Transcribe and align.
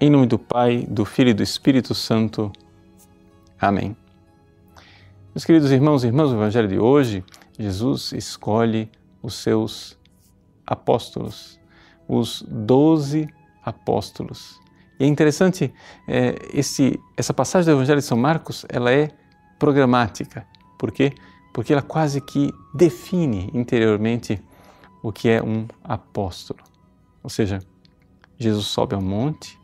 Em 0.00 0.08
nome 0.08 0.26
do 0.28 0.38
Pai, 0.38 0.86
do 0.88 1.04
Filho 1.04 1.30
e 1.30 1.34
do 1.34 1.42
Espírito 1.42 1.92
Santo. 1.92 2.52
Amém. 3.60 3.96
Meus 5.34 5.44
queridos 5.44 5.72
irmãos 5.72 6.04
e 6.04 6.06
irmãs, 6.06 6.30
o 6.30 6.36
Evangelho 6.36 6.68
de 6.68 6.78
hoje, 6.78 7.24
Jesus 7.58 8.12
escolhe 8.12 8.88
os 9.20 9.34
seus 9.34 9.98
apóstolos, 10.64 11.58
os 12.06 12.44
doze 12.46 13.28
apóstolos. 13.64 14.60
E 15.00 15.04
é 15.04 15.06
interessante, 15.08 15.74
é, 16.06 16.36
esse, 16.54 16.96
essa 17.16 17.34
passagem 17.34 17.66
do 17.66 17.76
Evangelho 17.76 17.98
de 17.98 18.06
São 18.06 18.16
Marcos, 18.16 18.64
ela 18.68 18.92
é 18.92 19.10
programática. 19.58 20.46
Por 20.78 20.92
quê? 20.92 21.12
Porque 21.52 21.72
ela 21.72 21.82
quase 21.82 22.20
que 22.20 22.54
define 22.72 23.50
interiormente 23.52 24.40
o 25.02 25.10
que 25.10 25.28
é 25.28 25.42
um 25.42 25.66
apóstolo. 25.82 26.60
Ou 27.20 27.28
seja, 27.28 27.58
Jesus 28.38 28.66
sobe 28.66 28.94
ao 28.94 29.02
monte, 29.02 29.57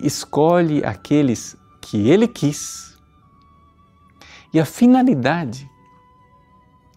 escolhe 0.00 0.84
aqueles 0.84 1.56
que 1.80 2.08
ele 2.08 2.26
quis 2.26 2.94
e 4.54 4.60
a 4.60 4.64
finalidade 4.64 5.68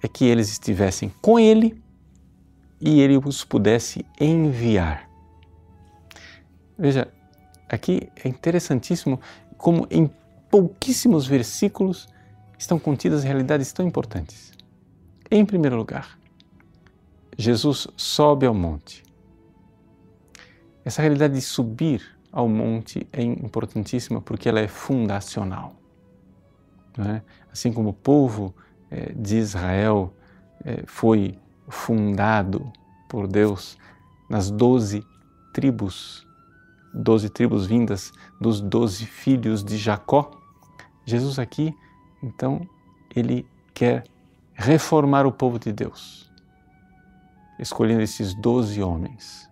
é 0.03 0.07
que 0.07 0.25
eles 0.25 0.47
estivessem 0.51 1.11
com 1.19 1.39
ele 1.39 1.81
e 2.79 3.01
ele 3.01 3.17
os 3.17 3.43
pudesse 3.43 4.05
enviar. 4.21 5.09
Veja, 6.77 7.11
aqui 7.67 8.11
é 8.23 8.29
interessantíssimo 8.29 9.19
como 9.57 9.87
em 9.89 10.07
pouquíssimos 10.51 11.25
versículos 11.25 12.07
estão 12.59 12.77
contidas 12.77 13.23
realidades 13.23 13.73
tão 13.73 13.87
importantes. 13.87 14.51
Em 15.31 15.43
primeiro 15.43 15.75
lugar, 15.75 16.17
Jesus 17.35 17.87
sobe 17.97 18.45
ao 18.45 18.53
monte. 18.53 19.03
Essa 20.85 21.01
realidade 21.01 21.33
de 21.33 21.41
subir 21.41 22.16
ao 22.37 22.47
monte 22.47 23.07
é 23.11 23.23
importantíssima 23.23 24.21
porque 24.21 24.47
ela 24.47 24.59
é 24.59 24.67
fundacional. 24.67 25.73
É? 26.99 27.23
Assim 27.51 27.73
como 27.73 27.89
o 27.89 27.93
povo 27.93 28.53
é, 28.91 29.11
de 29.11 29.37
Israel 29.37 30.13
é, 30.63 30.83
foi 30.85 31.35
fundado 31.67 32.71
por 33.09 33.27
Deus 33.27 33.75
nas 34.29 34.51
doze 34.51 35.03
tribos, 35.51 36.27
doze 36.93 37.27
tribos 37.27 37.65
vindas 37.65 38.11
dos 38.39 38.61
doze 38.61 39.07
filhos 39.07 39.63
de 39.63 39.75
Jacó, 39.75 40.29
Jesus 41.07 41.39
aqui, 41.39 41.73
então, 42.21 42.69
ele 43.15 43.47
quer 43.73 44.03
reformar 44.53 45.25
o 45.25 45.31
povo 45.31 45.57
de 45.57 45.73
Deus, 45.73 46.31
escolhendo 47.57 48.03
esses 48.03 48.35
doze 48.35 48.83
homens. 48.83 49.49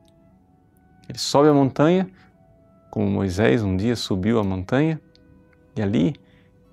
Ele 1.10 1.18
sobe 1.18 1.50
a 1.50 1.54
montanha, 1.54 2.08
como 2.96 3.12
Moisés 3.12 3.62
um 3.62 3.76
dia 3.76 3.94
subiu 3.94 4.40
a 4.40 4.44
montanha, 4.44 5.02
e 5.76 5.82
ali 5.82 6.16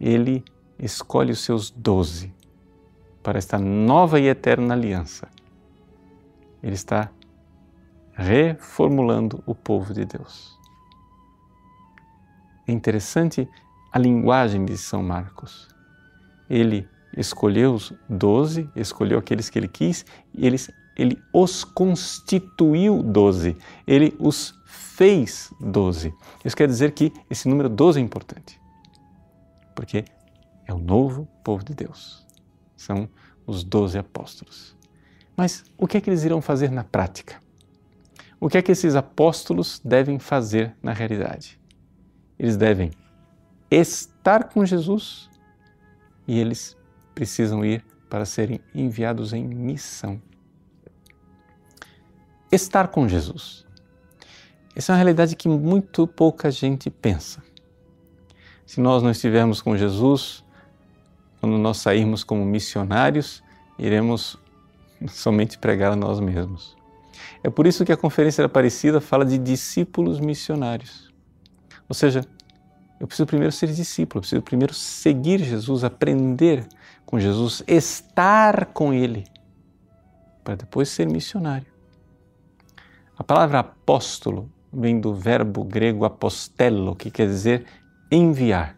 ele 0.00 0.44
escolhe 0.78 1.32
os 1.32 1.40
seus 1.40 1.68
doze 1.68 2.32
para 3.24 3.38
esta 3.38 3.58
nova 3.58 4.20
e 4.20 4.28
eterna 4.28 4.72
aliança. 4.72 5.26
Ele 6.62 6.74
está 6.74 7.10
reformulando 8.12 9.42
o 9.44 9.52
povo 9.52 9.92
de 9.92 10.04
Deus. 10.04 10.56
É 12.68 12.72
interessante 12.72 13.48
a 13.92 13.98
linguagem 13.98 14.64
de 14.64 14.78
São 14.78 15.02
Marcos. 15.02 15.66
Ele 16.48 16.88
escolheu 17.16 17.74
os 17.74 17.92
doze, 18.08 18.70
escolheu 18.76 19.18
aqueles 19.18 19.50
que 19.50 19.58
ele 19.58 19.66
quis, 19.66 20.06
e 20.32 20.46
eles, 20.46 20.70
ele 20.96 21.20
os 21.32 21.64
constituiu 21.64 23.02
doze, 23.02 23.56
ele 23.88 24.14
os 24.20 24.61
fez 24.72 25.52
doze. 25.60 26.14
Isso 26.42 26.56
quer 26.56 26.66
dizer 26.66 26.92
que 26.92 27.12
esse 27.28 27.46
número 27.46 27.68
doze 27.68 28.00
é 28.00 28.02
importante, 28.02 28.58
porque 29.76 30.04
é 30.66 30.72
o 30.72 30.78
novo 30.78 31.28
povo 31.44 31.62
de 31.62 31.74
Deus. 31.74 32.26
São 32.74 33.08
os 33.46 33.62
doze 33.62 33.98
apóstolos. 33.98 34.74
Mas 35.36 35.64
o 35.76 35.86
que 35.86 35.98
é 35.98 36.00
que 36.00 36.08
eles 36.08 36.24
irão 36.24 36.40
fazer 36.40 36.70
na 36.70 36.82
prática? 36.82 37.40
O 38.40 38.48
que 38.48 38.56
é 38.56 38.62
que 38.62 38.72
esses 38.72 38.96
apóstolos 38.96 39.80
devem 39.84 40.18
fazer 40.18 40.74
na 40.82 40.92
realidade? 40.92 41.60
Eles 42.38 42.56
devem 42.56 42.90
estar 43.70 44.44
com 44.48 44.64
Jesus 44.64 45.30
e 46.26 46.38
eles 46.38 46.76
precisam 47.14 47.64
ir 47.64 47.84
para 48.08 48.24
serem 48.24 48.58
enviados 48.74 49.32
em 49.32 49.46
missão. 49.46 50.20
Estar 52.50 52.88
com 52.88 53.06
Jesus. 53.06 53.66
Essa 54.74 54.92
é 54.92 54.94
uma 54.94 54.98
realidade 54.98 55.36
que 55.36 55.48
muito 55.48 56.06
pouca 56.06 56.50
gente 56.50 56.88
pensa. 56.88 57.42
Se 58.64 58.80
nós 58.80 59.02
não 59.02 59.10
estivermos 59.10 59.60
com 59.60 59.76
Jesus, 59.76 60.42
quando 61.40 61.58
nós 61.58 61.76
sairmos 61.76 62.24
como 62.24 62.44
missionários, 62.44 63.42
iremos 63.78 64.38
somente 65.08 65.58
pregar 65.58 65.92
a 65.92 65.96
nós 65.96 66.20
mesmos. 66.20 66.74
É 67.42 67.50
por 67.50 67.66
isso 67.66 67.84
que 67.84 67.92
a 67.92 67.96
Conferência 67.96 68.42
da 68.42 68.46
Aparecida 68.46 69.00
fala 69.00 69.24
de 69.26 69.36
discípulos 69.36 70.20
missionários. 70.20 71.12
Ou 71.88 71.94
seja, 71.94 72.24
eu 72.98 73.06
preciso 73.06 73.26
primeiro 73.26 73.52
ser 73.52 73.66
discípulo, 73.66 74.18
eu 74.18 74.20
preciso 74.22 74.42
primeiro 74.42 74.72
seguir 74.72 75.42
Jesus, 75.42 75.84
aprender 75.84 76.66
com 77.04 77.18
Jesus, 77.18 77.62
estar 77.66 78.66
com 78.66 78.94
Ele, 78.94 79.24
para 80.42 80.54
depois 80.54 80.88
ser 80.88 81.06
missionário. 81.06 81.66
A 83.18 83.24
palavra 83.24 83.58
apóstolo 83.58 84.50
vem 84.72 85.00
do 85.00 85.14
verbo 85.14 85.64
grego 85.64 86.04
apostello, 86.04 86.94
que 86.94 87.10
quer 87.10 87.26
dizer 87.26 87.64
enviar. 88.10 88.76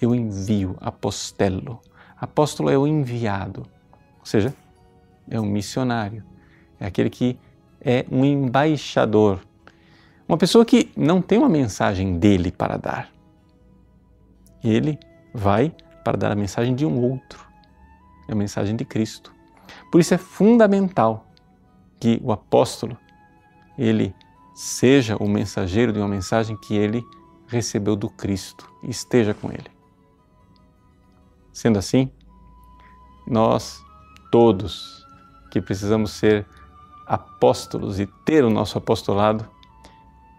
Eu 0.00 0.14
envio, 0.14 0.76
apostello. 0.80 1.80
Apóstolo 2.16 2.70
é 2.70 2.76
o 2.76 2.86
enviado, 2.86 3.66
ou 4.18 4.26
seja, 4.26 4.54
é 5.30 5.40
um 5.40 5.46
missionário, 5.46 6.24
é 6.80 6.86
aquele 6.86 7.10
que 7.10 7.38
é 7.80 8.04
um 8.10 8.24
embaixador 8.24 9.40
uma 10.28 10.36
pessoa 10.36 10.62
que 10.62 10.92
não 10.94 11.22
tem 11.22 11.38
uma 11.38 11.48
mensagem 11.48 12.18
dele 12.18 12.52
para 12.52 12.76
dar. 12.76 13.10
Ele 14.62 14.98
vai 15.32 15.74
para 16.04 16.18
dar 16.18 16.32
a 16.32 16.34
mensagem 16.34 16.74
de 16.74 16.84
um 16.84 17.00
outro, 17.00 17.48
é 18.28 18.32
a 18.32 18.34
mensagem 18.34 18.76
de 18.76 18.84
Cristo. 18.84 19.32
Por 19.90 20.02
isso 20.02 20.12
é 20.12 20.18
fundamental 20.18 21.26
que 21.98 22.20
o 22.22 22.30
apóstolo 22.30 22.96
ele 23.78 24.14
seja 24.58 25.16
o 25.16 25.28
mensageiro 25.28 25.92
de 25.92 26.00
uma 26.00 26.08
mensagem 26.08 26.56
que 26.56 26.74
ele 26.74 27.06
recebeu 27.46 27.94
do 27.94 28.10
Cristo 28.10 28.68
e 28.82 28.90
esteja 28.90 29.32
com 29.32 29.52
ele. 29.52 29.70
Sendo 31.52 31.78
assim, 31.78 32.10
nós 33.24 33.80
todos 34.32 35.06
que 35.52 35.60
precisamos 35.60 36.10
ser 36.10 36.44
apóstolos 37.06 38.00
e 38.00 38.06
ter 38.24 38.44
o 38.44 38.50
nosso 38.50 38.76
apostolado, 38.76 39.48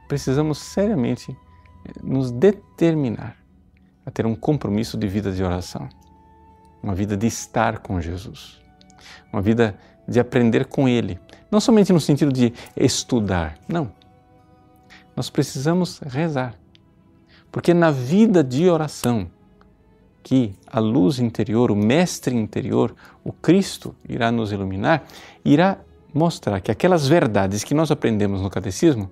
precisamos 0.10 0.58
seriamente 0.58 1.32
eh, 1.86 1.94
nos 2.04 2.30
determinar 2.30 3.38
a 4.06 4.12
ter 4.12 4.26
um 4.26 4.36
compromisso 4.36 4.98
de 4.98 5.08
vida 5.08 5.32
de 5.32 5.42
oração, 5.42 5.88
uma 6.84 6.94
vida 6.94 7.16
de 7.16 7.26
estar 7.26 7.80
com 7.80 8.02
Jesus, 8.02 8.60
uma 9.32 9.42
vida 9.42 9.80
de 10.06 10.20
aprender 10.20 10.66
com 10.66 10.90
Ele, 10.90 11.18
não 11.50 11.62
somente 11.62 11.94
no 11.94 12.02
sentido 12.02 12.34
de 12.34 12.54
estudar, 12.76 13.58
não. 13.66 13.98
Nós 15.20 15.30
precisamos 15.30 16.00
rezar, 16.00 16.56
porque 17.52 17.74
na 17.74 17.92
vida 17.92 18.42
de 18.42 18.70
oração, 18.70 19.30
que 20.24 20.56
a 20.66 20.80
luz 20.80 21.20
interior, 21.20 21.72
o 21.72 21.76
Mestre 21.76 22.34
interior, 22.34 22.96
o 23.22 23.34
Cristo 23.34 23.94
irá 24.08 24.32
nos 24.32 24.54
iluminar, 24.54 25.04
irá 25.44 25.78
mostrar 26.14 26.62
que 26.62 26.72
aquelas 26.72 27.06
verdades 27.06 27.66
que 27.66 27.74
nós 27.74 27.92
aprendemos 27.92 28.42
no 28.42 28.50
catecismo 28.50 29.12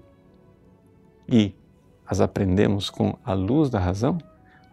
e 1.28 1.54
as 2.06 2.22
aprendemos 2.22 2.90
com 2.90 3.20
a 3.26 3.34
luz 3.34 3.70
da 3.70 3.78
razão, 3.78 4.18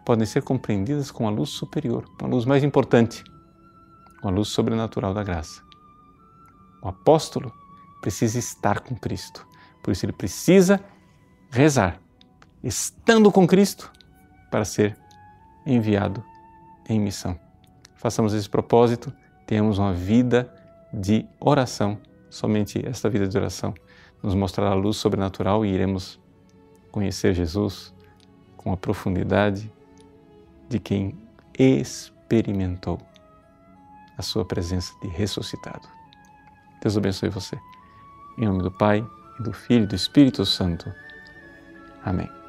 podem 0.05 0.25
ser 0.25 0.41
compreendidas 0.41 1.11
com 1.11 1.27
a 1.27 1.29
luz 1.29 1.49
superior, 1.49 2.05
com 2.17 2.27
a 2.27 2.29
luz 2.29 2.45
mais 2.45 2.63
importante, 2.63 3.21
com 4.21 4.29
a 4.29 4.31
luz 4.31 4.47
sobrenatural 4.47 5.13
da 5.13 5.21
graça. 5.21 5.61
O 6.81 6.87
apóstolo 6.87 7.51
precisa 7.99 8.39
estar 8.39 8.79
com 8.79 8.95
Cristo, 8.95 9.45
por 9.83 9.91
isso 9.91 10.05
ele 10.05 10.13
precisa 10.13 10.79
rezar, 11.51 11.99
estando 12.63 13.31
com 13.31 13.47
Cristo, 13.47 13.91
para 14.51 14.65
ser 14.65 14.97
enviado 15.65 16.23
em 16.87 16.99
missão. 16.99 17.39
Façamos 17.95 18.33
esse 18.33 18.49
propósito, 18.49 19.11
tenhamos 19.47 19.77
uma 19.77 19.93
vida 19.93 20.53
de 20.93 21.25
oração. 21.39 21.97
Somente 22.29 22.85
esta 22.85 23.09
vida 23.09 23.27
de 23.27 23.37
oração 23.37 23.73
nos 24.21 24.33
mostrará 24.33 24.71
a 24.71 24.75
luz 24.75 24.97
sobrenatural 24.97 25.65
e 25.65 25.73
iremos 25.73 26.19
conhecer 26.91 27.33
Jesus 27.33 27.93
com 28.57 28.71
a 28.71 28.77
profundidade 28.77 29.71
de 30.69 30.79
quem 30.79 31.17
experimentou 31.57 32.99
a 34.17 34.21
sua 34.21 34.45
presença 34.45 34.93
de 35.01 35.07
ressuscitado. 35.07 35.87
Deus 36.81 36.97
abençoe 36.97 37.29
você. 37.29 37.57
Em 38.37 38.45
nome 38.45 38.63
do 38.63 38.71
Pai, 38.71 39.05
e 39.39 39.43
do 39.43 39.53
Filho 39.53 39.83
e 39.83 39.87
do 39.87 39.95
Espírito 39.95 40.45
Santo. 40.45 40.91
Amém. 42.05 42.44